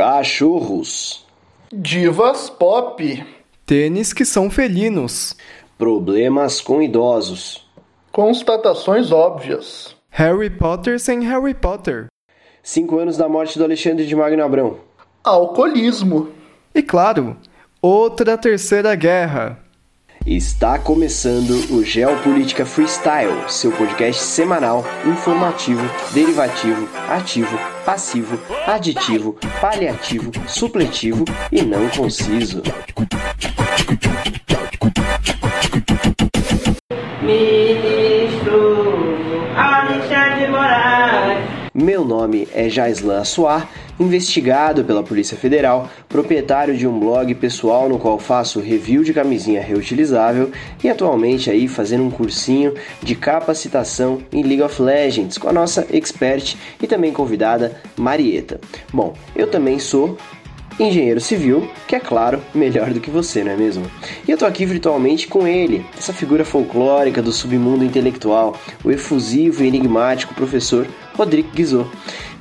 [0.00, 1.26] Cachorros.
[1.70, 3.22] Divas pop.
[3.66, 5.36] Tênis que são felinos.
[5.76, 7.68] Problemas com idosos.
[8.10, 9.94] Constatações óbvias.
[10.08, 12.06] Harry Potter sem Harry Potter.
[12.62, 14.78] Cinco anos da morte do Alexandre de Magno Abrão.
[15.22, 16.30] Alcoolismo.
[16.74, 17.36] E claro,
[17.82, 19.62] outra terceira guerra.
[20.26, 25.80] Está começando o Geopolítica Freestyle, seu podcast semanal, informativo,
[26.12, 32.62] derivativo, ativo, passivo, aditivo, paliativo, supletivo e não conciso.
[37.22, 37.99] Ministro
[41.72, 47.96] Meu nome é Jaislan Assoar, investigado pela Polícia Federal, proprietário de um blog pessoal no
[47.96, 50.50] qual faço review de camisinha reutilizável
[50.82, 55.86] e atualmente aí fazendo um cursinho de capacitação em League of Legends com a nossa
[55.92, 58.60] expert e também convidada Marieta.
[58.92, 60.18] Bom, eu também sou
[60.82, 63.84] engenheiro civil, que é claro, melhor do que você, não é mesmo?
[64.26, 69.62] E eu tô aqui virtualmente com ele, essa figura folclórica do submundo intelectual, o efusivo
[69.62, 71.90] e enigmático professor Rodrigo Guizot,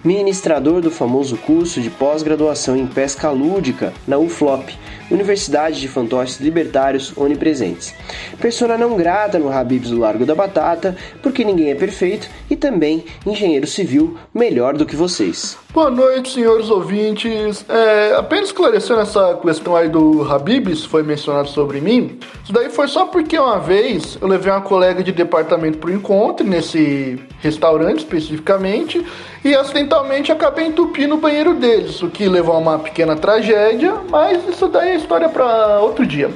[0.03, 4.78] ministrador do famoso curso de pós-graduação em pesca lúdica na UFLOP,
[5.11, 7.93] Universidade de Fantoches Libertários Onipresentes.
[8.39, 13.03] Persona não grata no Habibs do Largo da Batata, porque ninguém é perfeito, e também
[13.25, 15.57] engenheiro civil melhor do que vocês.
[15.71, 17.63] Boa noite, senhores ouvintes.
[17.69, 22.17] É, apenas esclarecendo essa questão aí do Habibs, foi mencionado sobre mim.
[22.44, 25.94] Isso daí foi só porque uma vez eu levei uma colega de departamento para o
[25.94, 29.05] encontro, nesse restaurante especificamente,
[29.45, 34.47] e acidentalmente acabei entupindo o banheiro deles, o que levou a uma pequena tragédia, mas
[34.47, 36.30] isso daí é história para outro dia.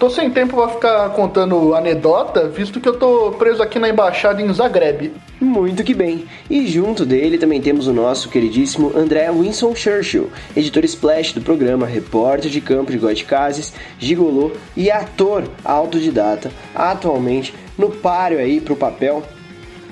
[0.00, 4.40] Tô sem tempo pra ficar contando anedota, visto que eu tô preso aqui na embaixada
[4.40, 5.12] em Zagreb.
[5.38, 6.24] Muito que bem.
[6.48, 11.86] E junto dele também temos o nosso queridíssimo André Winston Churchill, editor splash do programa,
[11.86, 19.22] repórter de campo de Goiticazes, gigolô e ator autodidata, atualmente no páreo aí pro papel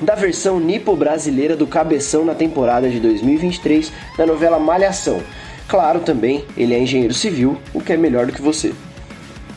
[0.00, 5.20] da versão nipo brasileira do Cabeção na temporada de 2023 da novela Malhação.
[5.68, 8.72] Claro, também ele é engenheiro civil, o que é melhor do que você.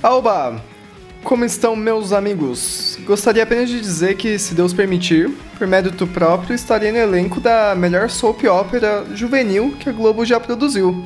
[0.03, 0.61] Alba!
[1.23, 2.97] Como estão meus amigos?
[3.05, 7.75] Gostaria apenas de dizer que, se Deus permitir, por mérito próprio, estarei no elenco da
[7.75, 11.05] melhor soap opera juvenil que a Globo já produziu.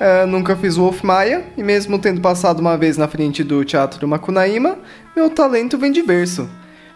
[0.00, 4.08] É, nunca fiz Wolf Maia, e mesmo tendo passado uma vez na frente do Teatro
[4.08, 4.78] Macunaíma,
[5.14, 6.48] meu talento vem de berço,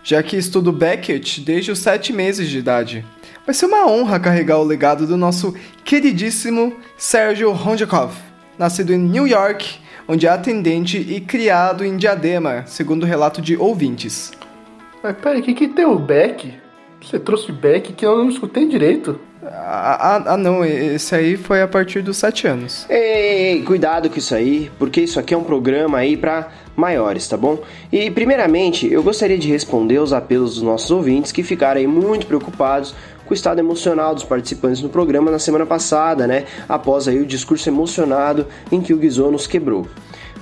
[0.03, 3.05] já que estudo Beckett desde os sete meses de idade.
[3.47, 8.13] Vai ser uma honra carregar o legado do nosso queridíssimo Sérgio Rondjakov,
[8.59, 13.57] nascido em New York onde é atendente e criado em Diadema, segundo o relato de
[13.57, 14.33] ouvintes.
[15.03, 16.55] Mas peraí, o que, que tem o Beck?
[17.01, 19.19] Você trouxe Beck que eu não escutei direito.
[19.45, 22.85] Ah, ah, ah, não, esse aí foi a partir dos sete anos.
[22.89, 27.29] Ei, ei, cuidado com isso aí, porque isso aqui é um programa aí para maiores,
[27.29, 27.63] tá bom?
[27.93, 32.27] E primeiramente, eu gostaria de responder aos apelos dos nossos ouvintes que ficaram aí muito
[32.27, 32.95] preocupados
[33.27, 36.45] com o estado emocional dos participantes no programa na semana passada, né?
[36.69, 39.87] Após aí o discurso emocionado em que o Guizot nos quebrou.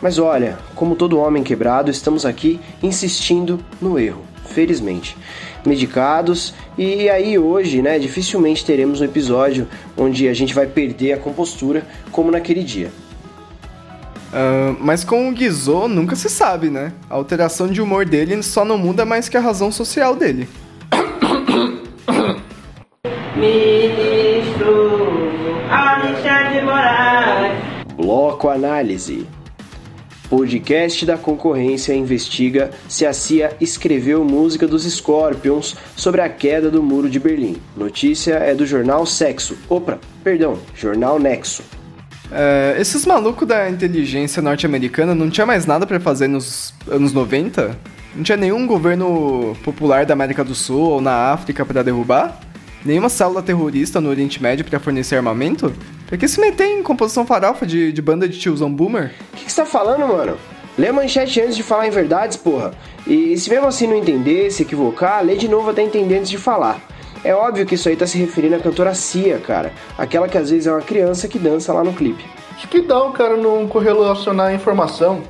[0.02, 5.16] Mas olha, como todo homem quebrado, estamos aqui insistindo no erro, felizmente.
[5.64, 9.66] Medicados, e aí hoje, né, dificilmente teremos um episódio
[9.96, 12.92] onde a gente vai perder a compostura como naquele dia.
[14.28, 16.92] Uh, mas com o Guizot nunca se sabe, né?
[17.08, 20.46] A alteração de humor dele só não muda mais que a razão social dele.
[23.36, 24.92] Ministro
[25.68, 27.58] Alexandre Moraes.
[27.96, 29.26] Bloco Análise.
[30.30, 36.80] Podcast da concorrência investiga se a CIA escreveu música dos Scorpions sobre a queda do
[36.80, 37.56] muro de Berlim.
[37.76, 39.58] Notícia é do jornal Sexo.
[39.68, 41.64] Opa, perdão, jornal Nexo.
[42.26, 47.76] Uh, esses malucos da inteligência norte-americana não tinha mais nada para fazer nos anos 90?
[48.14, 52.40] Não tinha nenhum governo popular da América do Sul ou na África para derrubar?
[52.84, 55.72] Nenhuma célula terrorista no Oriente Médio para fornecer armamento?
[56.06, 59.10] Por que se meter em composição farofa de, de banda de tiozão boomer?
[59.32, 60.36] O que, você tá falando, mano?
[60.76, 62.74] Lê a manchete antes de falar em verdades, porra.
[63.06, 66.36] E se mesmo assim não entender, se equivocar, lê de novo até entender antes de
[66.36, 66.78] falar.
[67.24, 69.72] É óbvio que isso aí tá se referindo à cantora Cia, cara.
[69.96, 72.22] Aquela que às vezes é uma criança que dança lá no clipe.
[72.54, 75.22] Acho que dá um cara não correlacionar a informação.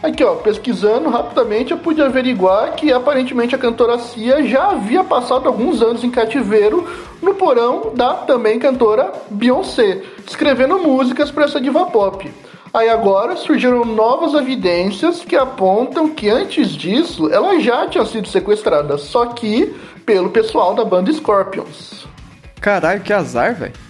[0.00, 5.48] Aqui, ó, pesquisando rapidamente, eu pude averiguar que aparentemente a cantora Cia já havia passado
[5.48, 6.86] alguns anos em cativeiro
[7.20, 12.30] no porão da também cantora Beyoncé, escrevendo músicas para essa diva pop.
[12.72, 18.98] Aí agora surgiram novas evidências que apontam que antes disso ela já tinha sido sequestrada,
[18.98, 19.74] só que
[20.06, 22.06] pelo pessoal da banda Scorpions.
[22.60, 23.87] Caralho, que azar, velho.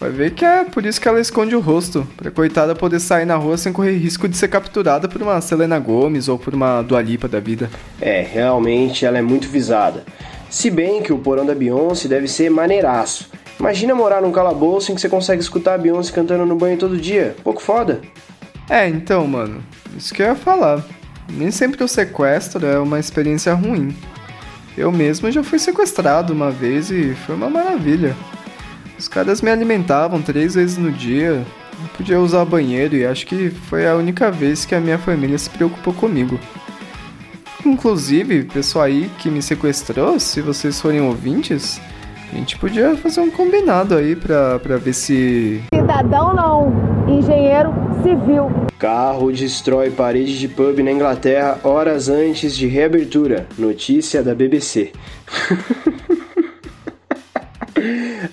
[0.00, 3.26] Vai ver que é por isso que ela esconde o rosto, pra coitada poder sair
[3.26, 6.80] na rua sem correr risco de ser capturada por uma Selena Gomes ou por uma
[6.80, 7.68] Dualipa da vida.
[8.00, 10.04] É, realmente ela é muito visada.
[10.48, 13.30] Se bem que o porão da Beyoncé deve ser maneiraço.
[13.58, 16.96] Imagina morar num calabouço em que você consegue escutar a Beyoncé cantando no banho todo
[16.96, 17.36] dia.
[17.44, 18.00] Pouco foda.
[18.70, 19.62] É, então, mano,
[19.94, 20.82] isso que eu ia falar.
[21.30, 23.94] Nem sempre o sequestro é uma experiência ruim.
[24.78, 28.16] Eu mesmo já fui sequestrado uma vez e foi uma maravilha.
[29.00, 33.48] Os caras me alimentavam três vezes no dia, eu podia usar banheiro e acho que
[33.48, 36.38] foi a única vez que a minha família se preocupou comigo.
[37.64, 41.80] Inclusive, pessoal aí que me sequestrou, se vocês forem ouvintes,
[42.30, 45.62] a gente podia fazer um combinado aí pra, pra ver se.
[45.74, 46.70] Cidadão não,
[47.08, 47.72] engenheiro
[48.02, 48.50] civil.
[48.78, 53.46] Carro destrói parede de pub na Inglaterra horas antes de reabertura.
[53.58, 54.92] Notícia da BBC.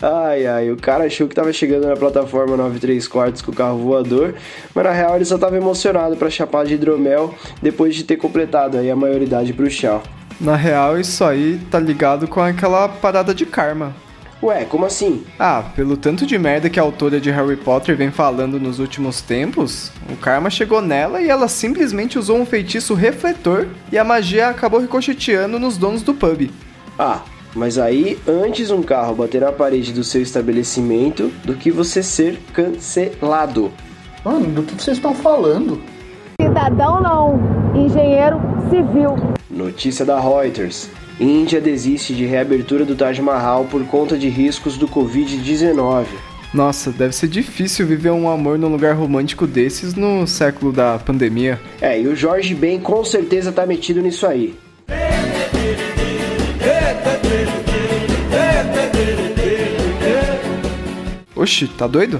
[0.01, 3.77] ai ai, o cara achou que tava chegando na plataforma 93 quartos com o carro
[3.77, 4.35] voador,
[4.73, 8.77] mas na real ele só tava emocionado para chapar de hidromel depois de ter completado
[8.77, 10.01] aí a maioridade pro chão.
[10.39, 13.95] Na real, isso aí tá ligado com aquela parada de karma.
[14.41, 15.25] Ué, como assim?
[15.39, 19.19] Ah, pelo tanto de merda que a autora de Harry Potter vem falando nos últimos
[19.19, 24.49] tempos, o karma chegou nela e ela simplesmente usou um feitiço refletor e a magia
[24.49, 26.51] acabou ricocheteando nos donos do pub.
[26.99, 27.21] Ah,
[27.57, 32.39] mas aí antes um carro bater na parede do seu estabelecimento do que você ser
[32.53, 33.71] cancelado.
[34.23, 35.81] Mano, do que vocês estão falando?
[36.39, 37.39] Cidadão não,
[37.75, 38.39] engenheiro
[38.69, 39.15] civil.
[39.49, 40.89] Notícia da Reuters.
[41.19, 46.05] Índia desiste de reabertura do Taj Mahal por conta de riscos do Covid-19.
[46.53, 51.59] Nossa, deve ser difícil viver um amor num lugar romântico desses no século da pandemia.
[51.81, 54.55] É, e o Jorge Ben com certeza tá metido nisso aí.
[61.47, 62.19] Oxi, tá doido?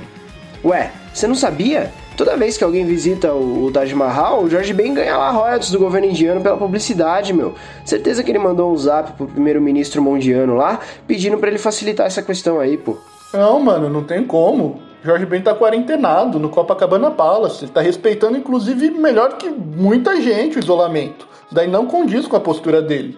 [0.63, 1.91] Ué, você não sabia?
[2.15, 5.69] Toda vez que alguém visita o, o Taj Mahal, o Jorge Ben ganha lá royalties
[5.69, 7.53] do governo indiano pela publicidade, meu.
[7.83, 12.21] Certeza que ele mandou um zap pro primeiro-ministro mondiano lá, pedindo para ele facilitar essa
[12.21, 12.95] questão aí, pô.
[13.33, 14.79] Não, mano, não tem como.
[15.03, 17.65] Jorge Ben tá quarentenado no Copacabana Palace.
[17.65, 21.27] Ele tá respeitando, inclusive, melhor que muita gente o isolamento.
[21.45, 23.17] Isso daí não condiz com a postura dele.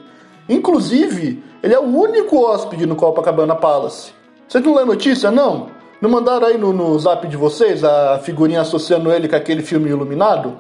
[0.49, 4.11] Inclusive, ele é o único hóspede no Copacabana Palace.
[4.47, 5.78] Vocês não lê notícia, não?
[6.01, 9.89] Não mandaram aí no, no zap de vocês a figurinha associando ele com aquele filme
[9.89, 10.57] Iluminado?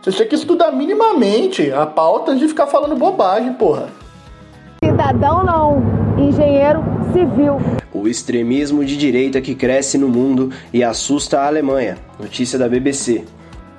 [0.00, 3.88] Vocês tinham que estudar minimamente a pauta de ficar falando bobagem, porra.
[4.82, 5.82] Cidadão não,
[6.18, 6.82] engenheiro
[7.12, 7.58] civil.
[7.92, 11.98] O extremismo de direita que cresce no mundo e assusta a Alemanha.
[12.18, 13.26] Notícia da BBC.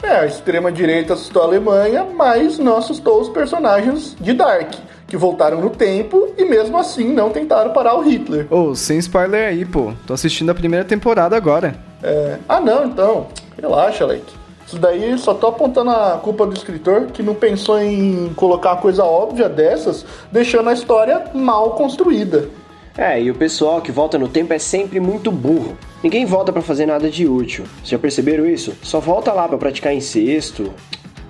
[0.03, 4.73] É, a extrema-direita assustou a Alemanha, mas não assustou os personagens de Dark,
[5.11, 8.47] que voltaram no tempo e mesmo assim não tentaram parar o Hitler.
[8.49, 9.91] Ô, oh, sem spoiler aí, pô.
[10.07, 11.75] Tô assistindo a primeira temporada agora.
[12.01, 12.37] É...
[12.47, 13.27] Ah, não, então.
[13.61, 14.33] Relaxa, Leite.
[14.65, 19.03] Isso daí só tô apontando a culpa do escritor que não pensou em colocar coisa
[19.03, 22.47] óbvia dessas, deixando a história mal construída.
[22.97, 25.77] É, e o pessoal que volta no tempo é sempre muito burro.
[26.01, 27.65] Ninguém volta para fazer nada de útil.
[27.83, 28.73] Já perceberam isso?
[28.81, 30.71] Só volta lá para praticar incesto.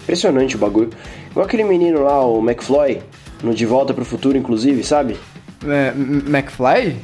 [0.04, 0.92] Impressionante o bagulho.
[1.32, 3.02] Igual aquele menino lá, o McFly,
[3.44, 5.18] no De Volta pro Futuro, inclusive, sabe?
[5.66, 5.94] É,
[6.28, 6.98] McFly?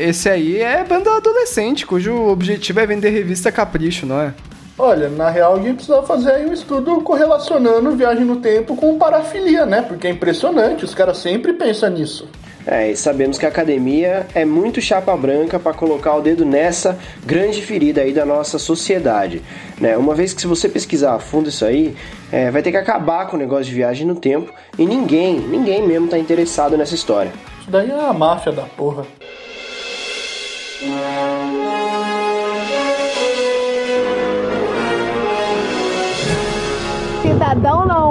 [0.00, 4.34] Esse aí é banda adolescente, cujo objetivo é vender revista Capricho, não é?
[4.78, 8.98] Olha, na real, a gente precisa fazer aí um estudo correlacionando viagem no tempo com
[8.98, 9.82] parafilia, né?
[9.82, 12.28] Porque é impressionante, os caras sempre pensam nisso.
[12.66, 16.98] É, e sabemos que a academia é muito chapa branca para colocar o dedo nessa
[17.24, 19.42] grande ferida aí da nossa sociedade.
[19.80, 19.96] Né?
[19.96, 21.96] Uma vez que se você pesquisar a fundo isso aí,
[22.30, 25.86] é, vai ter que acabar com o negócio de viagem no tempo e ninguém, ninguém
[25.86, 27.32] mesmo tá interessado nessa história.
[27.60, 29.04] Isso daí é a máfia da porra.
[37.22, 38.01] Cidadão não,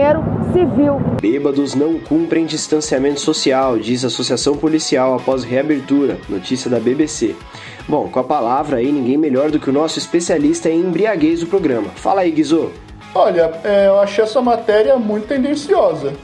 [0.00, 1.00] engenheiro civil.
[1.20, 6.18] Bêbados não cumprem distanciamento social, diz a Associação Policial após reabertura.
[6.28, 7.36] Notícia da BBC.
[7.86, 11.46] Bom, com a palavra aí, ninguém melhor do que o nosso especialista em embriaguez do
[11.46, 11.88] programa.
[11.94, 12.70] Fala aí, Guizô.
[13.14, 16.14] Olha, é, eu achei essa matéria muito tendenciosa.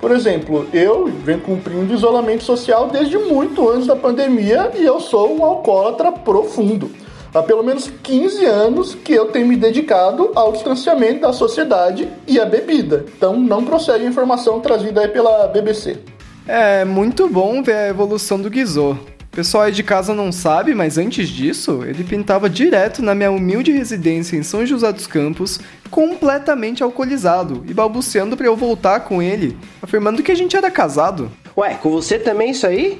[0.00, 5.36] Por exemplo, eu venho cumprindo isolamento social desde muito antes da pandemia e eu sou
[5.36, 6.90] um alcoólatra profundo
[7.38, 12.40] há pelo menos 15 anos que eu tenho me dedicado ao distanciamento da sociedade e
[12.40, 13.04] à bebida.
[13.16, 15.98] Então não procede a informação trazida aí pela BBC.
[16.46, 18.92] É muito bom ver a evolução do Guizô.
[18.92, 23.30] O pessoal aí de casa não sabe, mas antes disso, ele pintava direto na minha
[23.30, 29.20] humilde residência em São José dos Campos, completamente alcoolizado e balbuciando para eu voltar com
[29.20, 31.30] ele, afirmando que a gente era casado.
[31.54, 32.98] Ué, com você também isso aí?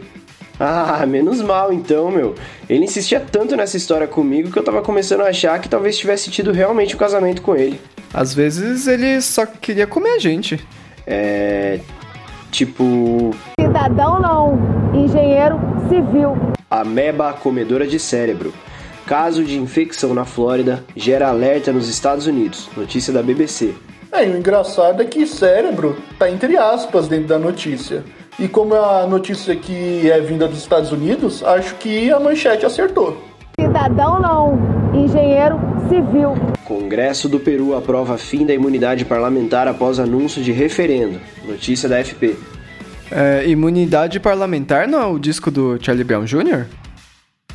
[0.58, 2.34] Ah, menos mal então, meu.
[2.68, 6.30] Ele insistia tanto nessa história comigo que eu tava começando a achar que talvez tivesse
[6.30, 7.80] tido realmente um casamento com ele.
[8.12, 10.58] Às vezes ele só queria comer a gente.
[11.06, 11.80] É.
[12.50, 13.34] Tipo.
[13.60, 14.58] Cidadão não,
[14.94, 16.36] engenheiro civil.
[16.70, 18.52] Ameba comedora de cérebro.
[19.06, 22.68] Caso de infecção na Flórida gera alerta nos Estados Unidos.
[22.76, 23.74] Notícia da BBC.
[24.10, 28.02] É, e o engraçado é que cérebro tá entre aspas dentro da notícia.
[28.38, 33.16] E como a notícia aqui é vinda dos Estados Unidos, acho que a manchete acertou.
[33.58, 34.58] Cidadão não,
[34.94, 36.34] engenheiro civil.
[36.66, 41.18] Congresso do Peru aprova fim da imunidade parlamentar após anúncio de referendo.
[41.46, 42.36] Notícia da FP.
[43.10, 46.66] É, imunidade parlamentar não é o disco do Charlie Brown Jr.?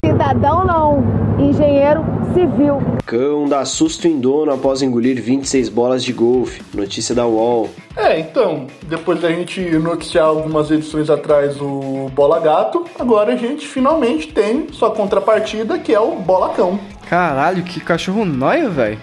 [0.04, 1.04] Cidadão não,
[1.38, 2.82] engenheiro civil.
[3.06, 6.62] Cão dá susto em dono após engolir 26 bolas de golfe.
[6.74, 7.70] Notícia da UOL.
[7.96, 13.68] É, então, depois da gente noticiar algumas edições atrás o Bola Gato, agora a gente
[13.68, 16.80] finalmente tem sua contrapartida, que é o Bola Cão.
[17.10, 19.00] Caralho, que cachorro nóia, velho.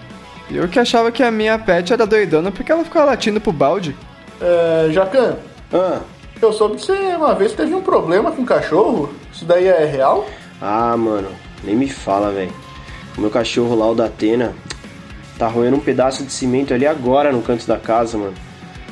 [0.51, 3.95] Eu que achava que a minha pet era doidona porque ela ficava latindo pro balde.
[4.41, 5.37] É, Jacan,
[5.71, 5.99] Ah,
[6.41, 9.11] eu soube que você uma vez teve um problema com cachorro.
[9.31, 10.25] Isso daí é real?
[10.61, 11.29] ah mano,
[11.63, 12.51] nem me fala, velho.
[13.17, 14.53] O meu cachorro lá, o da Atena,
[15.37, 18.33] tá roendo um pedaço de cimento ali agora no canto da casa, mano.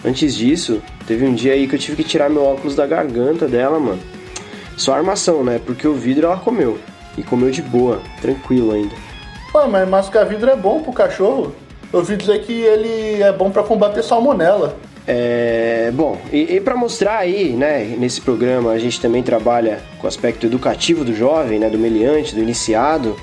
[0.05, 3.47] Antes disso, teve um dia aí que eu tive que tirar meu óculos da garganta
[3.47, 3.99] dela, mano.
[4.77, 5.59] Só armação, né?
[5.65, 6.77] Porque o vidro ela comeu.
[7.17, 8.95] E comeu de boa, tranquilo ainda.
[9.51, 11.53] Pô, mas masca-vidro é bom pro cachorro.
[11.91, 14.77] Eu ouvi dizer que ele é bom pra combater salmonela.
[15.09, 20.05] É, bom, e, e para mostrar aí, né, nesse programa a gente também trabalha com
[20.05, 23.15] o aspecto educativo do jovem, né, do meliante, do iniciado.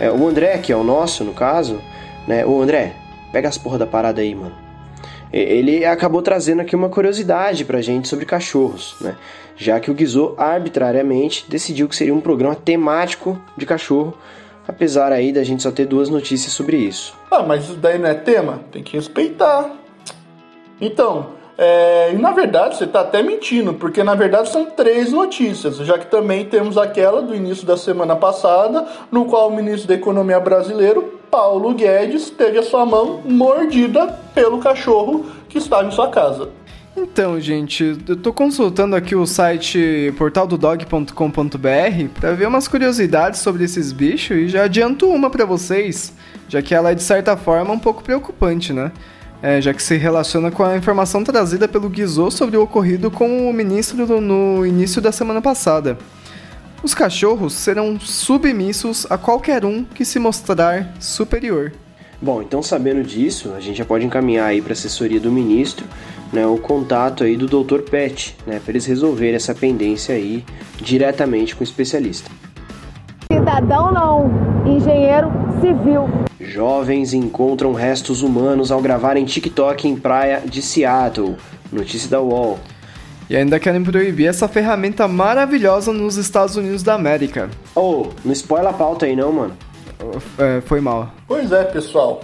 [0.00, 1.80] É, o André, que é o nosso no caso,
[2.26, 2.94] né, o André,
[3.32, 4.54] pega as porra da parada aí, mano.
[5.30, 9.14] Ele acabou trazendo aqui uma curiosidade pra gente sobre cachorros, né?
[9.56, 14.16] Já que o Guizô arbitrariamente decidiu que seria um programa temático de cachorro,
[14.66, 17.14] apesar aí da gente só ter duas notícias sobre isso.
[17.30, 18.62] Ah, mas isso daí não é tema?
[18.72, 19.70] Tem que respeitar.
[20.80, 25.78] Então, é, e na verdade você tá até mentindo, porque na verdade são três notícias,
[25.78, 29.94] já que também temos aquela do início da semana passada, no qual o ministro da
[29.94, 36.08] Economia brasileiro, Paulo Guedes, teve a sua mão mordida pelo cachorro que estava em sua
[36.08, 36.48] casa.
[36.96, 43.90] Então, gente, eu tô consultando aqui o site portaldodog.com.br pra ver umas curiosidades sobre esses
[43.90, 46.14] bichos e já adianto uma pra vocês,
[46.48, 48.92] já que ela é de certa forma um pouco preocupante, né?
[49.42, 53.48] É, já que se relaciona com a informação trazida pelo Guizot sobre o ocorrido com
[53.48, 55.96] o ministro no início da semana passada.
[56.82, 61.72] Os cachorros serão submissos a qualquer um que se mostrar superior.
[62.20, 65.86] Bom, então sabendo disso, a gente já pode encaminhar aí para a assessoria do ministro,
[66.32, 67.82] né, o contato aí do Dr.
[67.82, 70.44] Pet, né, para eles resolverem essa pendência aí
[70.80, 72.28] diretamente com o especialista.
[73.32, 74.30] Cidadão não,
[74.66, 75.30] engenheiro
[75.60, 76.27] civil.
[76.58, 81.36] Jovens encontram restos humanos ao gravarem TikTok em praia de Seattle.
[81.70, 82.58] Notícia da UOL.
[83.30, 87.48] E ainda querem proibir essa ferramenta maravilhosa nos Estados Unidos da América.
[87.76, 89.56] Oh, não spoiler a pauta aí não, mano.
[90.36, 91.12] É, foi mal.
[91.28, 92.22] Pois é, pessoal.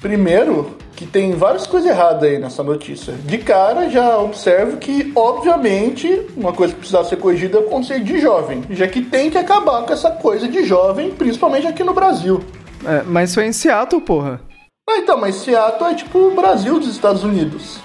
[0.00, 3.12] Primeiro, que tem várias coisas erradas aí nessa notícia.
[3.12, 8.04] De cara, já observo que, obviamente, uma coisa que precisa ser corrigida é o conceito
[8.04, 11.92] de jovem, já que tem que acabar com essa coisa de jovem, principalmente aqui no
[11.92, 12.42] Brasil.
[12.84, 14.40] É, mas foi em Seattle, porra.
[14.88, 17.78] Ah, então, mas Seattle é tipo o Brasil dos Estados Unidos.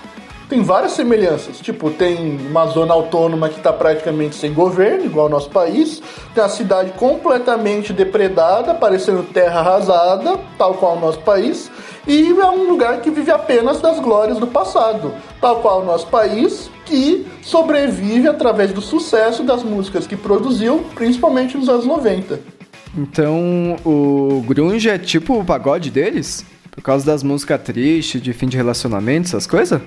[0.48, 1.60] Tem várias semelhanças.
[1.60, 6.02] Tipo, tem uma zona autônoma que está praticamente sem governo, igual ao nosso país.
[6.34, 11.72] Tem a cidade completamente depredada, parecendo terra arrasada, tal qual o nosso país.
[12.08, 16.06] E é um lugar que vive apenas das glórias do passado, tal qual o nosso
[16.08, 22.55] país, que sobrevive através do sucesso das músicas que produziu, principalmente nos anos 90.
[22.98, 26.46] Então, o grunge é tipo o pagode deles?
[26.72, 29.82] Por causa das músicas tristes, de fim de relacionamento, essas coisas?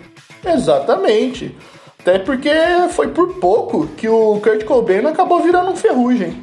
[0.44, 1.54] Exatamente.
[1.98, 2.50] Até porque
[2.90, 6.38] foi por pouco que o Kurt Cobain acabou virando um ferrugem.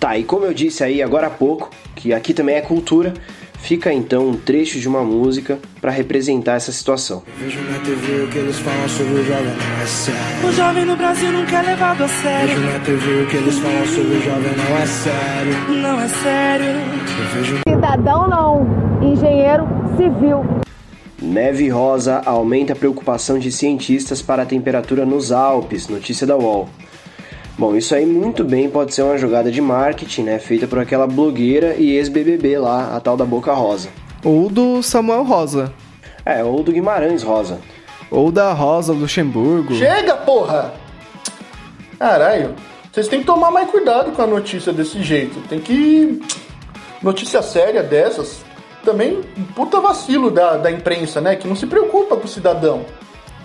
[0.00, 3.14] Tá, e como eu disse aí agora há pouco, que aqui também é cultura,
[3.64, 7.22] fica então um trecho de uma música para representar essa situação.
[7.38, 10.48] Vejo na TV o que eles falam sobre o jovem não é sério.
[10.48, 12.60] O jovem no Brasil nunca é levado a Vejo sério.
[12.60, 15.82] na TV o que eles falam sobre o jovem não é sério.
[15.82, 16.66] Não é sério.
[17.32, 19.66] Vejo Cidadão não, engenheiro
[19.96, 20.44] civil.
[21.22, 26.68] Neve rosa aumenta a preocupação de cientistas para a temperatura nos Alpes, notícia da UOL.
[27.56, 31.06] Bom, isso aí muito bem pode ser uma jogada de marketing, né, feita por aquela
[31.06, 33.90] blogueira e ex-BBB lá, a tal da Boca Rosa.
[34.24, 35.72] Ou do Samuel Rosa.
[36.24, 37.60] É, ou do Guimarães Rosa.
[38.10, 39.74] Ou da Rosa Luxemburgo.
[39.74, 40.74] Chega, porra!
[41.98, 42.54] Caralho,
[42.92, 45.40] vocês têm que tomar mais cuidado com a notícia desse jeito.
[45.48, 46.20] Tem que.
[47.02, 48.44] Notícia séria dessas.
[48.84, 49.20] Também,
[49.54, 51.36] puta vacilo da, da imprensa, né?
[51.36, 52.84] Que não se preocupa com o cidadão.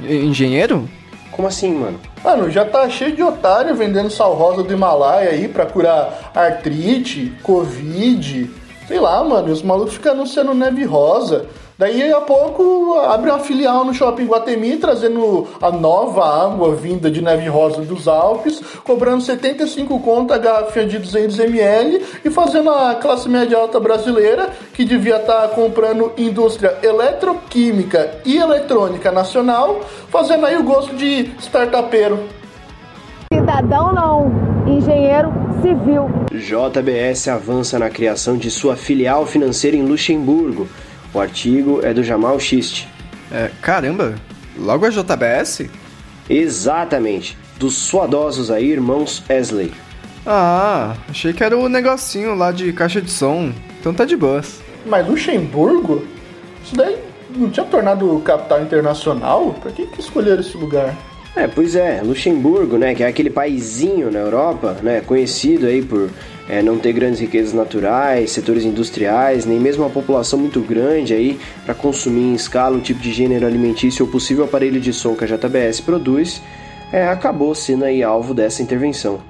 [0.02, 0.88] Engenheiro?
[1.32, 2.00] Como assim, mano?
[2.24, 7.34] Mano, já tá cheio de otário vendendo sal rosa do Himalaia aí pra curar artrite,
[7.44, 8.50] covid.
[8.88, 11.46] Sei lá, mano, os malucos ficam anunciando neve rosa.
[11.80, 17.22] Daí a pouco abre uma filial no shopping Guatemi trazendo a nova água vinda de
[17.22, 23.30] neve rosa dos Alpes, cobrando 75 conto a garrafinha de 200ml e fazendo a classe
[23.30, 30.58] média alta brasileira, que devia estar tá comprando indústria eletroquímica e eletrônica nacional, fazendo aí
[30.58, 32.20] o gosto de startupeiro.
[33.34, 34.30] Cidadão não,
[34.68, 35.32] engenheiro
[35.62, 36.10] civil.
[36.30, 40.68] JBS avança na criação de sua filial financeira em Luxemburgo.
[41.14, 42.88] O artigo é do Jamal Schist.
[43.32, 44.16] É, caramba,
[44.58, 45.70] logo a JBS?
[46.30, 49.72] Exatamente, dos suadosos aí, irmãos Esley.
[50.26, 53.52] Ah, achei que era o negocinho lá de caixa de som.
[53.80, 54.62] Então tá de boas.
[54.86, 56.06] Mas Luxemburgo?
[56.64, 56.98] Isso daí
[57.36, 59.56] não tinha tornado capital internacional?
[59.62, 60.96] Pra que, que escolheram esse lugar?
[61.36, 66.10] É, pois é, Luxemburgo, né, que é aquele paizinho na Europa, né, conhecido aí por
[66.50, 71.40] é, não ter grandes riquezas naturais, setores industriais, nem mesmo uma população muito grande aí
[71.64, 75.24] para consumir em escala um tipo de gênero alimentício ou possível aparelho de som que
[75.24, 76.42] a JBS produz,
[76.92, 79.22] é, acabou sendo aí alvo dessa intervenção.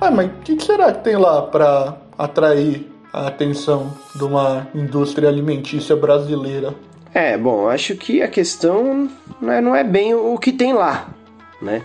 [0.00, 4.68] Ah, mas o que, que será que tem lá para atrair a atenção de uma
[4.74, 6.74] indústria alimentícia brasileira?
[7.14, 9.08] É, bom, acho que a questão
[9.40, 11.15] né, não é bem o que tem lá,
[11.60, 11.82] né?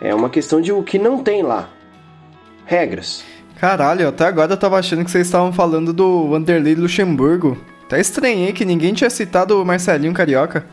[0.00, 1.68] É uma questão de o que não tem lá.
[2.64, 3.24] Regras.
[3.58, 7.58] Caralho, até agora eu tava achando que vocês estavam falando do Wanderlei Luxemburgo.
[7.84, 10.64] Até estranhei que ninguém tinha citado o Marcelinho Carioca.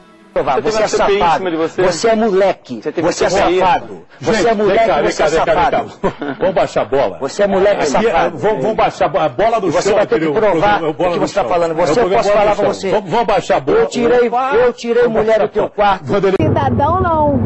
[0.62, 1.58] Você é safado.
[1.58, 1.82] Você.
[1.82, 2.82] você é moleque.
[2.82, 4.06] Você, você é safado.
[4.20, 5.92] Você é moleque, você é safado.
[6.40, 7.18] Vamos baixar a bola.
[7.20, 8.38] Você é moleque safado.
[8.38, 11.74] Vamos baixar a bola do Você vai ter que provar o que você está falando.
[11.76, 12.90] Você, eu posso falar pra você.
[12.92, 13.80] Vamos baixar a bola.
[13.80, 14.30] Eu tirei,
[14.66, 16.06] eu tirei mulher do teu quarto.
[16.06, 17.38] Cidadão não,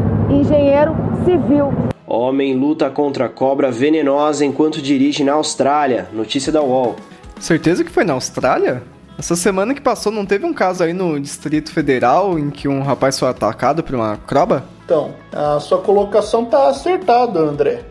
[0.72, 1.72] engenheiro civil.
[2.06, 6.08] Homem luta contra cobra venenosa enquanto dirige na Austrália.
[6.12, 6.96] Notícia da UOL.
[7.38, 8.82] Certeza que foi na Austrália?
[9.18, 12.82] Essa semana que passou não teve um caso aí no Distrito Federal em que um
[12.82, 14.64] rapaz foi atacado por uma croba?
[14.84, 17.82] Então, a sua colocação tá acertada, André.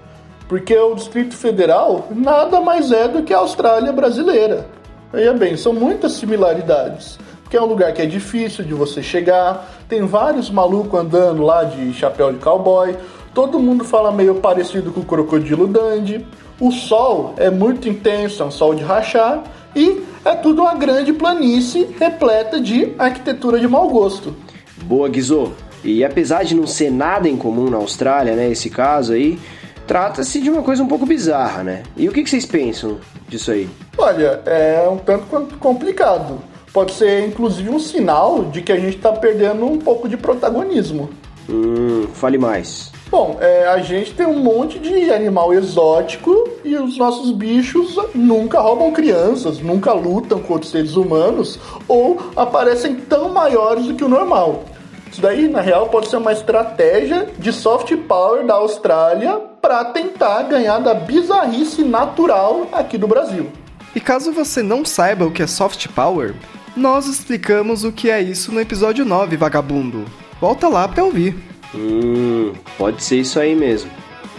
[0.49, 4.65] Porque o Distrito Federal nada mais é do que a Austrália brasileira.
[5.13, 7.19] Veja bem, são muitas similaridades.
[7.51, 11.65] Porque é um lugar que é difícil de você chegar, tem vários malucos andando lá
[11.65, 12.95] de chapéu de cowboy,
[13.33, 16.25] todo mundo fala meio parecido com o crocodilo Dandy,
[16.61, 19.43] o sol é muito intenso, é um sol de rachar,
[19.75, 24.33] e é tudo uma grande planície repleta de arquitetura de mau gosto.
[24.83, 25.51] Boa, Guizô.
[25.83, 29.37] E apesar de não ser nada em comum na Austrália, né, esse caso aí,
[29.85, 31.83] trata-se de uma coisa um pouco bizarra, né?
[31.97, 33.69] E o que, vocês pensam disso aí?
[33.97, 36.49] Olha, é um tanto quanto complicado.
[36.73, 41.09] Pode ser, inclusive, um sinal de que a gente está perdendo um pouco de protagonismo.
[41.49, 42.91] Hum, fale mais.
[43.09, 48.61] Bom, é, a gente tem um monte de animal exótico e os nossos bichos nunca
[48.61, 54.63] roubam crianças, nunca lutam contra seres humanos ou aparecem tão maiores do que o normal.
[55.11, 60.43] Isso daí, na real, pode ser uma estratégia de soft power da Austrália para tentar
[60.43, 63.51] ganhar da bizarrice natural aqui do Brasil.
[63.93, 66.33] E caso você não saiba o que é soft power,
[66.75, 70.05] nós explicamos o que é isso no episódio 9, vagabundo.
[70.39, 71.35] Volta lá para ouvir.
[71.75, 73.89] Hum, pode ser isso aí mesmo.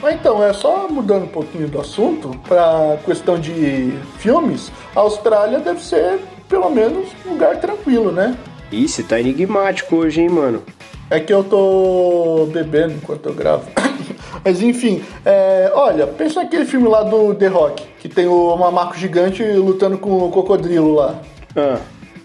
[0.02, 5.60] Mas então, é só mudando um pouquinho do assunto, para questão de filmes, a Austrália
[5.60, 6.18] deve ser,
[6.48, 8.36] pelo menos, um lugar tranquilo, né?
[8.72, 10.62] Ih, você tá enigmático hoje, hein, mano?
[11.08, 13.70] É que eu tô bebendo enquanto eu gravo.
[14.44, 18.96] Mas enfim, é, olha, pensa naquele filme lá do The Rock, que tem o mamaco
[18.96, 21.20] gigante lutando com o crocodilo lá.
[21.54, 21.78] Ah.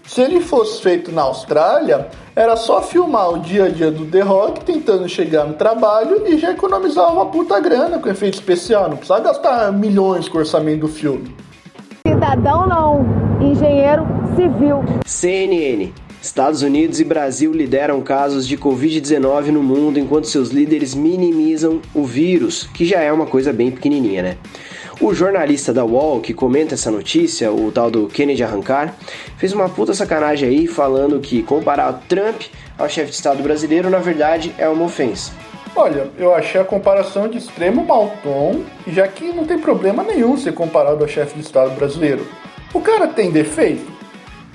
[0.08, 4.22] Se ele fosse feito na Austrália, era só filmar o dia a dia do The
[4.22, 8.88] Rock tentando chegar no trabalho e já economizar uma puta grana com efeito especial.
[8.88, 11.36] Não precisava gastar milhões com o orçamento do filme.
[12.06, 13.04] Cidadão não,
[13.38, 14.82] engenheiro civil.
[15.04, 15.92] CNN.
[16.22, 22.02] Estados Unidos e Brasil lideram casos de Covid-19 no mundo enquanto seus líderes minimizam o
[22.02, 24.36] vírus, que já é uma coisa bem pequenininha, né?
[25.00, 28.96] O jornalista da UOL que comenta essa notícia, o tal do Kennedy Arrancar,
[29.36, 32.42] fez uma puta sacanagem aí falando que comparar o Trump
[32.76, 35.32] ao chefe de Estado brasileiro na verdade é uma ofensa.
[35.76, 40.36] Olha, eu achei a comparação de extremo mau tom, já que não tem problema nenhum
[40.36, 42.26] ser comparado ao chefe de Estado brasileiro.
[42.74, 43.88] O cara tem defeito?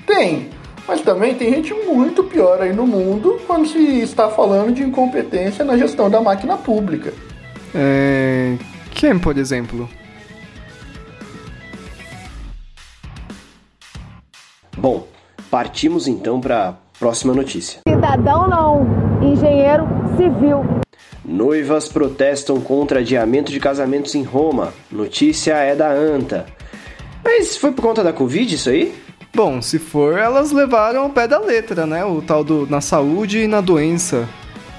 [0.06, 0.50] Tem,
[0.86, 5.64] mas também tem gente muito pior aí no mundo quando se está falando de incompetência
[5.64, 7.14] na gestão da máquina pública.
[7.74, 8.56] É,
[8.92, 9.88] Quem, por exemplo?
[14.76, 15.06] Bom,
[15.50, 17.80] partimos então para a próxima notícia.
[17.88, 18.86] Cidadão não,
[19.22, 20.64] engenheiro civil.
[21.24, 24.74] Noivas protestam contra adiamento de casamentos em Roma.
[24.90, 26.46] Notícia é da ANTA.
[27.24, 28.94] Mas foi por conta da Covid isso aí?
[29.34, 32.04] Bom, se for, elas levaram ao pé da letra, né?
[32.04, 34.28] O tal do na saúde e na doença.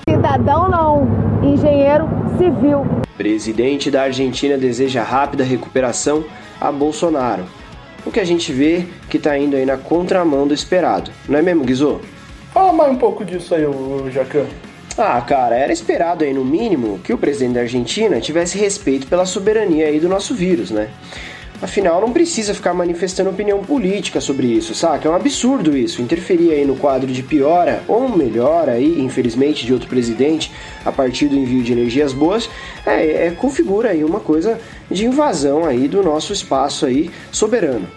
[0.08, 1.08] Cidadão não,
[1.44, 2.86] engenheiro civil.
[3.18, 6.24] Presidente da Argentina deseja rápida recuperação
[6.62, 7.44] a Bolsonaro.
[8.06, 11.12] O que a gente vê que tá indo aí na contramão do esperado.
[11.28, 12.00] Não é mesmo, Guizô?
[12.54, 14.46] Fala mais um pouco disso aí, o Jacan.
[14.98, 19.26] Ah, cara, era esperado aí no mínimo que o presidente da Argentina tivesse respeito pela
[19.26, 20.90] soberania aí do nosso vírus, né?
[21.62, 25.08] Afinal, não precisa ficar manifestando opinião política sobre isso, saca?
[25.08, 26.02] É um absurdo isso.
[26.02, 30.52] Interferir aí no quadro de piora ou melhora aí, infelizmente, de outro presidente
[30.84, 32.50] a partir do envio de energias boas,
[32.86, 34.60] é, é configura aí uma coisa
[34.92, 37.88] de invasão aí do nosso espaço aí soberano.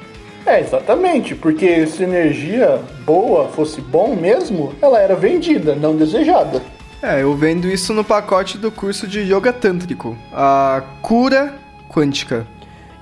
[0.47, 6.63] É, exatamente, porque se energia boa fosse bom mesmo, ela era vendida, não desejada.
[7.03, 11.55] É, eu vendo isso no pacote do curso de Yoga Tântrico, a cura
[11.89, 12.47] quântica.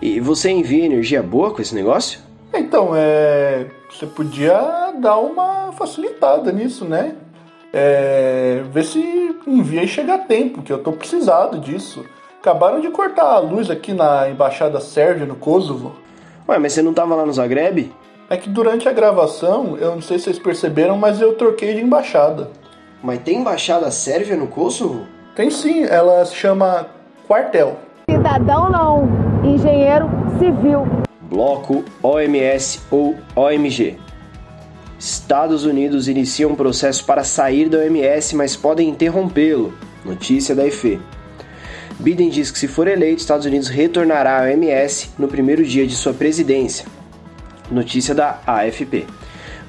[0.01, 2.21] E você envia energia boa com esse negócio?
[2.53, 3.67] Então, é.
[3.91, 7.15] Você podia dar uma facilitada nisso, né?
[7.73, 12.05] É, ver se envia e chega a tempo, que eu tô precisado disso.
[12.41, 15.97] Acabaram de cortar a luz aqui na embaixada sérvia no Kosovo.
[16.49, 17.93] Ué, mas você não tava lá no Zagreb?
[18.29, 21.81] É que durante a gravação, eu não sei se vocês perceberam, mas eu troquei de
[21.81, 22.51] embaixada.
[23.03, 25.07] Mas tem embaixada sérvia no Kosovo?
[25.35, 26.87] Tem sim, ela se chama
[27.27, 27.77] Quartel.
[28.11, 30.87] Cidadão não, engenheiro civil.
[31.23, 33.97] Bloco OMS ou OMG.
[34.99, 39.75] Estados Unidos iniciam um processo para sair da OMS, mas podem interrompê-lo.
[40.05, 41.01] Notícia da EFE.
[41.99, 45.95] Biden diz que se for eleito, Estados Unidos retornará à OMS no primeiro dia de
[45.95, 46.87] sua presidência.
[47.71, 49.07] Notícia da AFP.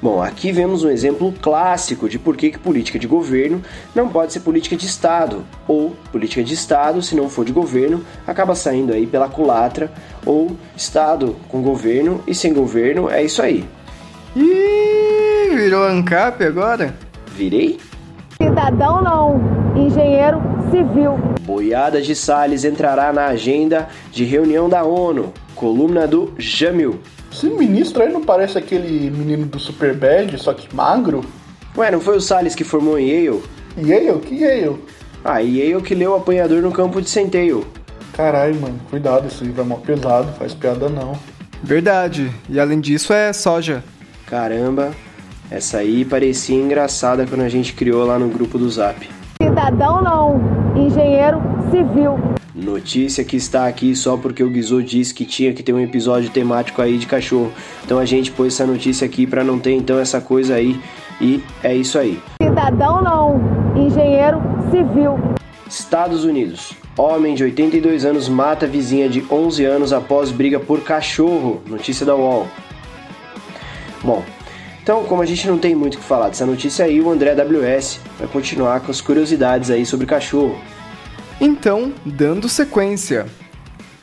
[0.00, 3.60] Bom, aqui vemos um exemplo clássico de por que, que política de governo
[3.92, 8.04] não pode ser política de Estado, ou política de Estado, se não for de governo,
[8.24, 9.90] acaba saindo aí pela culatra,
[10.24, 13.64] ou Estado com governo e sem governo, é isso aí.
[14.36, 16.94] Ih, virou ANCAP agora?
[17.32, 17.80] Virei?
[18.40, 19.40] Cidadão não,
[19.76, 21.18] engenheiro civil.
[21.42, 25.32] Boiada de Salles entrará na agenda de reunião da ONU.
[25.56, 27.00] Coluna do Jamil.
[27.30, 31.24] Esse ministro aí não parece aquele menino do Superbad, só que magro?
[31.76, 33.42] Ué, não foi o Salles que formou em Yale?
[33.76, 34.18] Yale?
[34.20, 34.76] Que Yale?
[35.24, 37.66] Ah, Yale que leu o apanhador no campo de centeio.
[38.12, 41.12] Caralho, mano, cuidado, esse livro é mó pesado, faz piada não.
[41.62, 43.84] Verdade, e além disso é soja.
[44.26, 44.90] Caramba,
[45.50, 49.08] essa aí parecia engraçada quando a gente criou lá no grupo do Zap.
[49.40, 50.40] Cidadão não,
[50.76, 52.18] engenheiro civil.
[52.60, 56.28] Notícia que está aqui só porque o Guizô disse que tinha que ter um episódio
[56.28, 57.52] temático aí de cachorro.
[57.84, 60.78] Então a gente pôs essa notícia aqui para não ter então essa coisa aí.
[61.20, 62.20] E é isso aí.
[62.42, 63.40] Cidadão não,
[63.76, 64.42] engenheiro
[64.72, 65.20] civil.
[65.68, 66.72] Estados Unidos.
[66.96, 71.62] Homem de 82 anos mata vizinha de 11 anos após briga por cachorro.
[71.64, 72.48] Notícia da UOL.
[74.02, 74.24] Bom,
[74.82, 77.36] então, como a gente não tem muito o que falar dessa notícia aí, o André
[77.36, 80.58] WS vai continuar com as curiosidades aí sobre cachorro.
[81.40, 83.26] Então, dando sequência.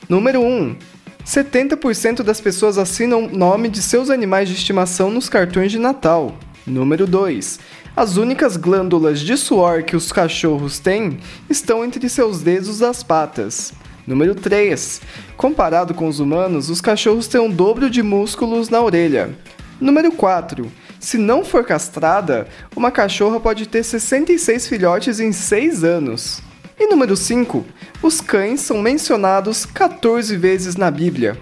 [0.07, 0.77] Número 1.
[1.25, 6.37] 70% das pessoas assinam nome de seus animais de estimação nos cartões de Natal.
[6.65, 7.59] Número 2.
[7.93, 11.17] As únicas glândulas de suor que os cachorros têm
[11.49, 13.73] estão entre seus dedos das patas.
[14.07, 15.01] Número 3.
[15.35, 19.37] Comparado com os humanos, os cachorros têm um dobro de músculos na orelha.
[19.81, 20.71] Número 4.
[21.01, 26.44] Se não for castrada, uma cachorra pode ter 66 filhotes em 6 anos.
[26.77, 27.63] E número 5.
[28.03, 31.37] Os cães são mencionados 14 vezes na Bíblia.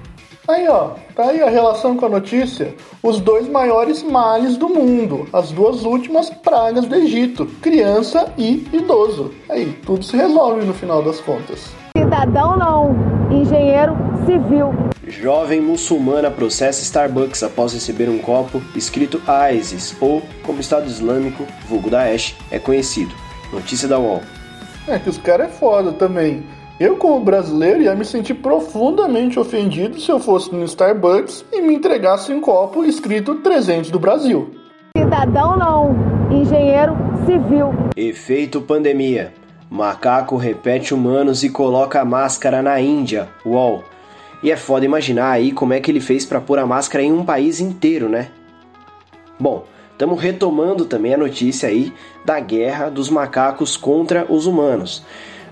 [0.48, 2.76] Aí ó, tá aí a relação com a notícia.
[3.02, 9.34] Os dois maiores males do mundo, as duas últimas pragas do Egito, criança e idoso.
[9.50, 11.72] Aí, tudo se resolve no final das contas.
[11.98, 12.96] Cidadão não,
[13.32, 14.74] engenheiro civil.
[15.08, 21.90] Jovem muçulmana processa Starbucks após receber um copo escrito ISIS, ou, como Estado Islâmico, vulgo
[21.90, 23.14] Daesh, é conhecido.
[23.52, 24.22] Notícia da UOL.
[24.88, 26.44] É que os caras é foda também.
[26.80, 31.76] Eu, como brasileiro, ia me sentir profundamente ofendido se eu fosse no Starbucks e me
[31.76, 34.54] entregasse um copo escrito 300 do Brasil.
[34.98, 35.96] Cidadão não,
[36.30, 37.74] engenheiro civil.
[37.96, 39.34] Efeito pandemia.
[39.70, 43.30] Macaco repete humanos e coloca a máscara na Índia.
[43.46, 43.84] UOL.
[44.44, 47.14] E é foda imaginar aí como é que ele fez para pôr a máscara em
[47.14, 48.28] um país inteiro, né?
[49.40, 51.94] Bom, estamos retomando também a notícia aí
[52.26, 55.04] da guerra dos macacos contra os humanos.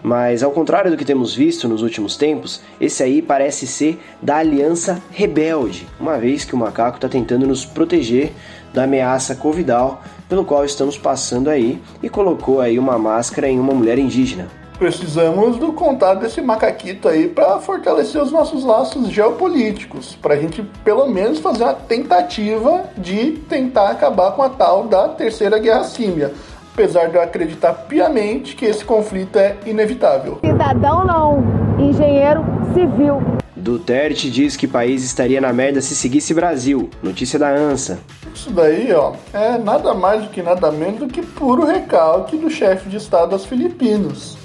[0.03, 4.37] Mas ao contrário do que temos visto nos últimos tempos, esse aí parece ser da
[4.37, 8.33] Aliança Rebelde, uma vez que o macaco está tentando nos proteger
[8.73, 13.73] da ameaça covidal pelo qual estamos passando aí e colocou aí uma máscara em uma
[13.73, 14.60] mulher indígena.
[14.81, 20.63] Precisamos do contato desse macaquito aí para fortalecer os nossos laços geopolíticos, para a gente
[20.83, 26.33] pelo menos fazer uma tentativa de tentar acabar com a tal da Terceira Guerra Símia
[26.73, 30.39] apesar de eu acreditar piamente que esse conflito é inevitável.
[30.43, 31.43] Cidadão não,
[31.77, 33.21] engenheiro civil.
[33.55, 36.89] Duterte diz que país estaria na merda se seguisse Brasil.
[37.03, 37.99] Notícia da ANSA.
[38.33, 42.49] Isso daí, ó, é nada mais do que nada menos do que puro recalque do
[42.49, 44.40] chefe de Estado das Filipinas.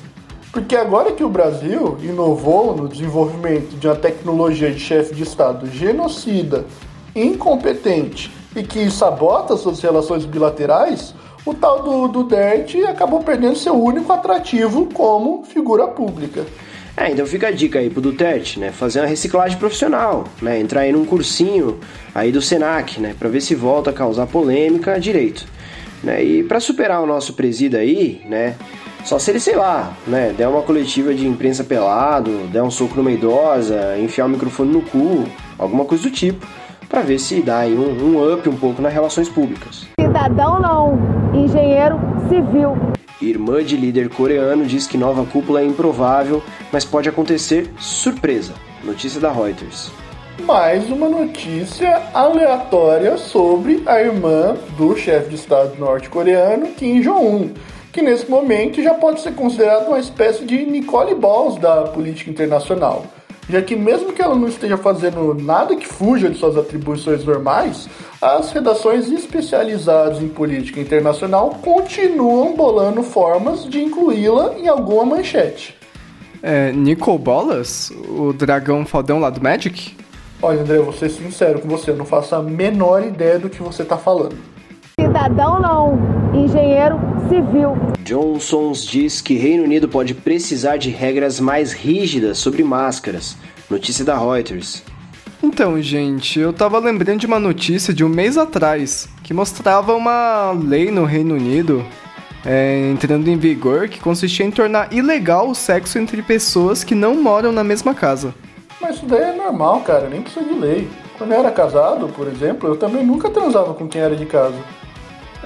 [0.56, 5.70] Porque agora que o Brasil inovou no desenvolvimento de uma tecnologia de chefe de Estado
[5.70, 6.64] genocida,
[7.14, 11.14] incompetente e que sabota suas relações bilaterais,
[11.44, 16.46] o tal do, do Dert acabou perdendo seu único atrativo como figura pública.
[16.96, 18.72] É, então fica a dica aí pro Duterte, né?
[18.72, 20.58] Fazer uma reciclagem profissional, né?
[20.58, 21.78] Entrar aí num cursinho
[22.14, 23.14] aí do Senac, né?
[23.18, 25.44] Pra ver se volta a causar polêmica direito.
[26.02, 26.24] Né?
[26.24, 28.56] E para superar o nosso presídio aí, né?
[29.06, 30.34] Só se ele, sei lá, né?
[30.36, 34.82] Der uma coletiva de imprensa pelado, der um soco numa idosa, enfiar o microfone no
[34.82, 35.24] cu,
[35.56, 36.44] alguma coisa do tipo
[36.88, 39.86] para ver se dá aí um, um up um pouco nas relações públicas.
[40.00, 40.98] Cidadão não,
[41.32, 42.76] engenheiro civil.
[43.22, 46.42] Irmã de líder coreano diz que nova cúpula é improvável,
[46.72, 48.54] mas pode acontecer surpresa.
[48.82, 49.90] Notícia da Reuters.
[50.44, 57.52] Mais uma notícia aleatória sobre a irmã do chefe de Estado norte-coreano, Kim Jong-un,
[57.96, 63.06] que nesse momento já pode ser considerado uma espécie de Nicole Balls da política internacional
[63.48, 67.88] já que mesmo que ela não esteja fazendo nada que fuja de suas atribuições normais,
[68.20, 75.76] as redações especializadas em política internacional continuam bolando formas de incluí-la em alguma manchete.
[76.42, 77.92] É, Nicol Bolas?
[78.08, 79.96] O dragão fodão lá do Magic?
[80.42, 83.62] Olha, André, vou ser sincero com você, eu não faço a menor ideia do que
[83.62, 84.36] você está falando.
[85.00, 85.98] Cidadão não,
[86.34, 87.76] engenheiro civil.
[88.02, 93.36] Johnsons diz que Reino Unido pode precisar de regras mais rígidas sobre máscaras.
[93.68, 94.82] Notícia da Reuters.
[95.42, 100.52] Então, gente, eu tava lembrando de uma notícia de um mês atrás que mostrava uma
[100.52, 101.84] lei no Reino Unido
[102.44, 107.20] é, entrando em vigor que consistia em tornar ilegal o sexo entre pessoas que não
[107.20, 108.34] moram na mesma casa.
[108.80, 110.88] Mas isso daí é normal, cara, nem precisa de lei.
[111.18, 114.54] Quando eu era casado, por exemplo, eu também nunca transava com quem era de casa.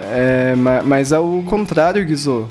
[0.02, 2.46] É, mas é o contrário, Guizô.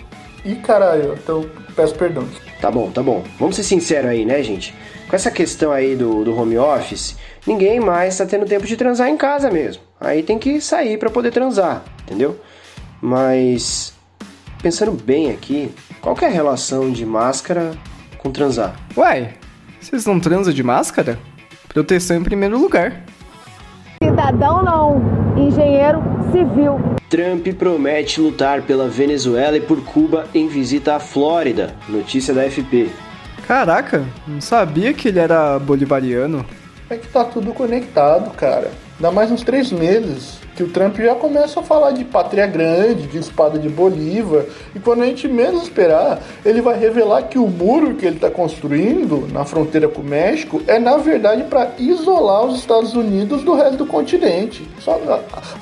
[0.45, 2.25] Ih, caralho, então peço perdão.
[2.61, 3.23] Tá bom, tá bom.
[3.39, 4.73] Vamos ser sinceros aí, né, gente?
[5.09, 9.09] Com essa questão aí do, do home office, ninguém mais tá tendo tempo de transar
[9.09, 9.81] em casa mesmo.
[9.99, 12.39] Aí tem que sair para poder transar, entendeu?
[13.01, 13.93] Mas,
[14.61, 17.71] pensando bem aqui, qual é a relação de máscara
[18.17, 18.75] com transar?
[18.95, 19.33] Uai,
[19.81, 21.17] vocês não transam de máscara?
[21.69, 23.03] Proteção em primeiro lugar.
[24.03, 24.99] Cidadão não,
[25.39, 26.79] engenheiro civil.
[27.09, 31.75] Trump promete lutar pela Venezuela e por Cuba em visita à Flórida.
[31.87, 32.89] Notícia da FP.
[33.47, 36.45] Caraca, não sabia que ele era bolivariano.
[36.89, 38.71] É que tá tudo conectado, cara.
[38.99, 43.07] Dá mais uns três meses que o Trump já começa a falar de pátria grande,
[43.07, 44.43] de espada de Bolívar,
[44.75, 48.29] e quando a gente menos esperar, ele vai revelar que o muro que ele está
[48.29, 53.55] construindo na fronteira com o México é na verdade para isolar os Estados Unidos do
[53.55, 54.69] resto do continente.
[54.81, 54.99] Só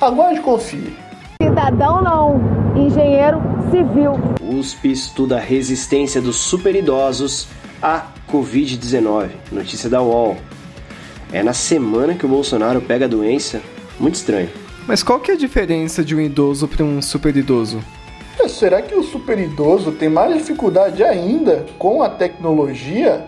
[0.00, 0.96] aguarde e confie.
[1.40, 2.40] Cidadão não,
[2.76, 4.14] engenheiro civil.
[4.42, 7.46] USP estuda a resistência dos superidosos
[7.80, 9.28] à Covid-19.
[9.52, 10.36] Notícia da UOL.
[11.30, 13.60] É na semana que o Bolsonaro pega a doença.
[14.00, 14.48] Muito estranho.
[14.86, 17.84] Mas qual que é a diferença de um idoso para um super idoso?
[18.40, 23.26] É, será que o super idoso tem mais dificuldade ainda com a tecnologia?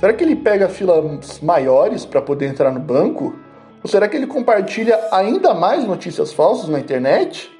[0.00, 3.36] Será que ele pega filas maiores para poder entrar no banco?
[3.82, 7.50] Ou será que ele compartilha ainda mais notícias falsas na internet?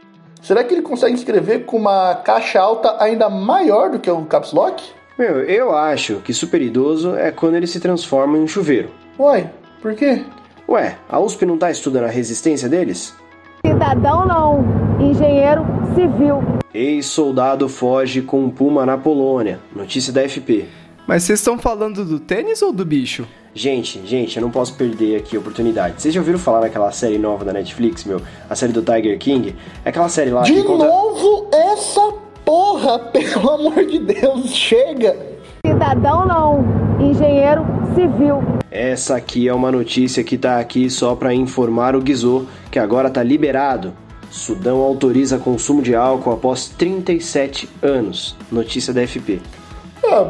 [0.41, 4.53] Será que ele consegue escrever com uma caixa alta ainda maior do que o caps
[4.53, 4.83] lock?
[5.19, 9.02] Meu, eu acho que super idoso é quando ele se transforma em um chuveiro.
[9.19, 10.25] Uai, por quê?
[10.69, 13.15] Ué, a USP não tá estudando a resistência deles?
[13.65, 14.65] Cidadão não,
[14.99, 16.43] engenheiro civil.
[16.73, 19.61] Ex-soldado foge com um puma na Polônia.
[19.77, 20.67] Notícia da FP.
[21.07, 23.27] Mas vocês estão falando do tênis ou do bicho?
[23.55, 26.01] Gente, gente, eu não posso perder aqui a oportunidade.
[26.01, 28.23] Vocês já ouviram falar naquela série nova da Netflix, meu?
[28.49, 29.55] A série do Tiger King?
[29.85, 30.87] É aquela série lá de que conta...
[30.87, 32.15] novo essa
[32.47, 35.15] porra, pelo amor de Deus, chega!
[35.67, 36.65] Cidadão não,
[36.99, 38.43] engenheiro civil.
[38.71, 43.11] Essa aqui é uma notícia que tá aqui só para informar o Guizô que agora
[43.11, 43.93] tá liberado.
[44.31, 48.35] Sudão autoriza consumo de álcool após 37 anos.
[48.51, 49.41] Notícia da FP.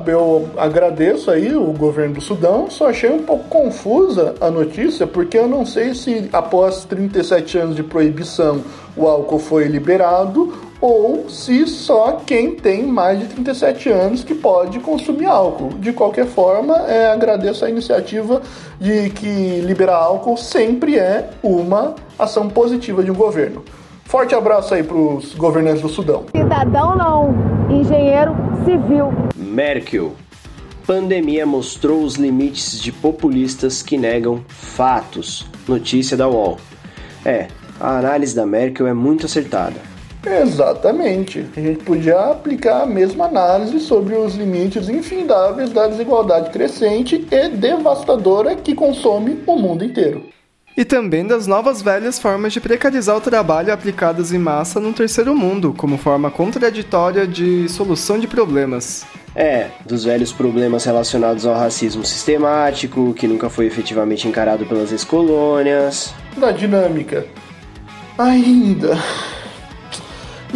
[0.07, 5.39] eu agradeço aí o governo do Sudão, só achei um pouco confusa a notícia, porque
[5.39, 8.61] eu não sei se após 37 anos de proibição
[8.97, 14.81] o álcool foi liberado ou se só quem tem mais de 37 anos que pode
[14.81, 15.69] consumir álcool.
[15.79, 18.43] De qualquer forma, é, agradeço a iniciativa
[18.81, 23.65] de que liberar álcool sempre é uma ação positiva de um governo.
[24.05, 26.25] Forte abraço aí para os governantes do Sudão.
[26.37, 27.33] Cidadão não,
[27.71, 29.13] engenheiro civil.
[29.37, 30.13] Merkel.
[30.85, 35.47] Pandemia mostrou os limites de populistas que negam fatos.
[35.69, 36.59] Notícia da UOL.
[37.25, 37.47] É,
[37.81, 39.92] a análise da Merkel é muito acertada.
[40.25, 41.47] Exatamente.
[41.57, 47.49] A gente podia aplicar a mesma análise sobre os limites infindáveis da desigualdade crescente e
[47.49, 50.33] devastadora que consome o mundo inteiro
[50.77, 55.35] e também das novas velhas formas de precarizar o trabalho aplicadas em massa no terceiro
[55.35, 59.05] mundo, como forma contraditória de solução de problemas.
[59.35, 66.15] É, dos velhos problemas relacionados ao racismo sistemático, que nunca foi efetivamente encarado pelas ex-colônias.
[66.37, 67.27] Da dinâmica.
[68.19, 68.99] Ainda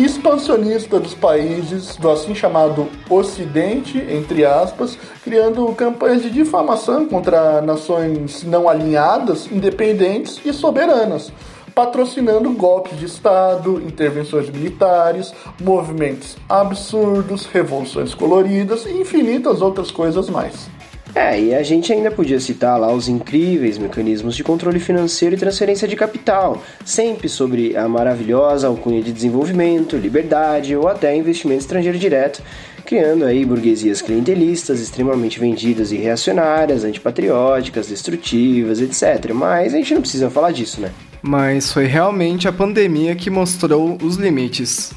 [0.05, 8.43] expansionista dos países do assim chamado Ocidente, entre aspas, criando campanhas de difamação contra nações
[8.43, 11.33] não alinhadas, independentes e soberanas,
[11.75, 20.76] patrocinando golpes de Estado, intervenções militares, movimentos absurdos, revoluções coloridas e infinitas outras coisas mais.
[21.17, 25.39] É, e a gente ainda podia citar lá os incríveis mecanismos de controle financeiro e
[25.39, 31.99] transferência de capital, sempre sobre a maravilhosa alcunha de desenvolvimento, liberdade ou até investimento estrangeiro
[31.99, 32.43] direto,
[32.85, 39.33] criando aí burguesias clientelistas extremamente vendidas e reacionárias, antipatrióticas, destrutivas, etc.
[39.33, 40.91] Mas a gente não precisa falar disso, né?
[41.23, 44.93] Mas foi realmente a pandemia que mostrou os limites.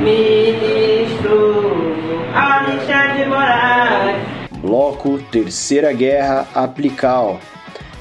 [0.00, 1.52] Ministro
[2.34, 4.17] Alexandre Moraes
[4.68, 7.40] Bloco Terceira Guerra Aplical.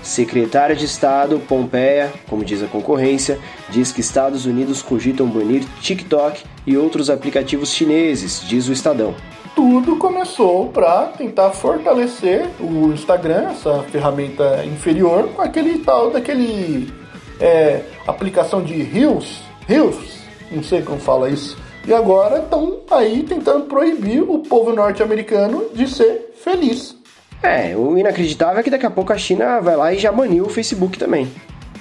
[0.04, 6.44] Secretária de Estado Pompeia, como diz a concorrência, diz que Estados Unidos cogitam banir TikTok
[6.66, 9.16] e outros aplicativos chineses, diz o Estadão.
[9.56, 16.94] Tudo começou para tentar fortalecer o Instagram, essa ferramenta inferior, com aquele tal daquele
[17.40, 20.18] é, aplicação de Reels, Reels,
[20.52, 21.58] não sei como fala isso.
[21.88, 26.96] E agora estão aí tentando proibir o povo norte-americano de ser feliz.
[27.42, 30.46] É, o inacreditável é que daqui a pouco a China vai lá e já baniu
[30.46, 31.32] o Facebook também.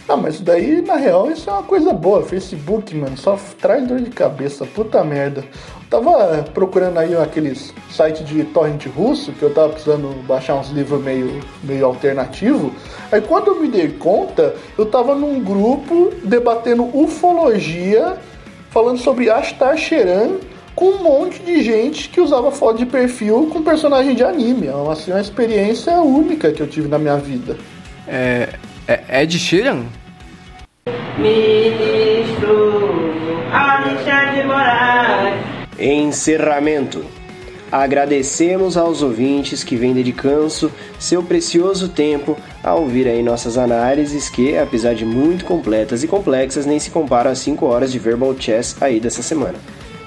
[0.08, 2.22] Não, mas daí, na real, isso é uma coisa boa.
[2.22, 5.40] Facebook, mano, só traz dor de cabeça, puta merda.
[5.40, 10.70] Eu tava procurando aí aqueles sites de torrent russo, que eu tava precisando baixar uns
[10.70, 12.72] livros meio, meio alternativo.
[13.10, 18.16] Aí quando eu me dei conta, eu tava num grupo debatendo ufologia,
[18.70, 20.36] falando sobre Ashtar Sheran
[20.76, 24.68] com um monte de gente que usava foto de perfil com personagem de anime.
[24.68, 27.56] É uma, assim, uma experiência única que eu tive na minha vida.
[28.06, 28.50] É.
[28.88, 29.84] É Ed Sheeran?
[31.18, 33.10] Ministro
[33.52, 35.34] Alexandre Moraes.
[35.76, 37.04] Encerramento.
[37.72, 44.56] Agradecemos aos ouvintes que vêm dedicando seu precioso tempo a ouvir aí nossas análises que,
[44.56, 48.76] apesar de muito completas e complexas, nem se comparam às 5 horas de Verbal Chess
[48.80, 49.58] aí dessa semana.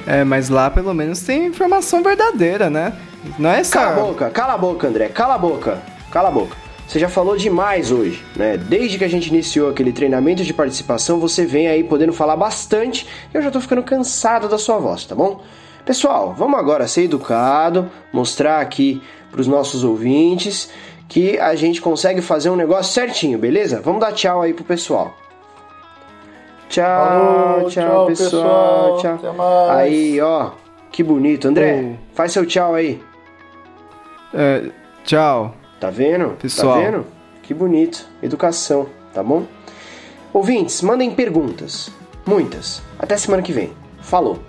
[0.09, 2.93] É, mas lá pelo menos tem informação verdadeira, né?
[3.37, 3.77] Não é só.
[3.79, 6.57] Cala a boca, cala a boca, André, cala a boca, cala a boca.
[6.87, 8.57] Você já falou demais hoje, né?
[8.57, 13.05] Desde que a gente iniciou aquele treinamento de participação, você vem aí podendo falar bastante.
[13.31, 15.43] Eu já tô ficando cansado da sua voz, tá bom?
[15.85, 20.71] Pessoal, vamos agora ser educado, mostrar aqui para os nossos ouvintes
[21.07, 23.79] que a gente consegue fazer um negócio certinho, beleza?
[23.79, 25.15] Vamos dar tchau aí pro pessoal.
[26.69, 28.95] Tchau, Falou, tchau, tchau, pessoal.
[28.95, 29.17] pessoal.
[29.19, 29.69] Tchau.
[29.71, 30.51] Aí, ó.
[30.91, 31.47] Que bonito.
[31.47, 33.01] André, faz seu tchau aí.
[34.33, 34.69] É,
[35.03, 35.55] tchau.
[35.79, 36.29] Tá vendo?
[36.39, 36.75] Pessoal.
[36.75, 37.05] Tá vendo?
[37.41, 38.05] Que bonito.
[38.21, 39.43] Educação, tá bom?
[40.31, 41.91] Ouvintes, mandem perguntas.
[42.25, 42.81] Muitas.
[42.99, 43.71] Até semana que vem.
[44.01, 44.39] Falou.